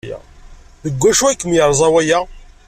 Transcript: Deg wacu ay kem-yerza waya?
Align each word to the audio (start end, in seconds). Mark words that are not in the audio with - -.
Deg 0.83 0.95
wacu 1.01 1.23
ay 1.27 1.37
kem-yerza 1.37 1.87
waya? 1.93 2.19